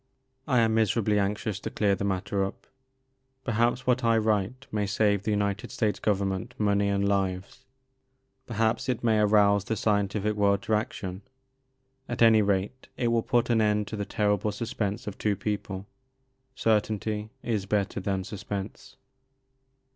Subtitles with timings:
[0.47, 2.65] I am miserably anxious to clear the mat ter up.
[3.43, 7.65] Perhaps what I write may save the United States Government money and lives,
[8.47, 11.21] per haps it may arouse the scientific world to action;
[12.09, 15.35] at any rate it will put an end to the terrible sus pense of two
[15.35, 15.85] people.
[16.55, 18.95] Certainty is better than suspense.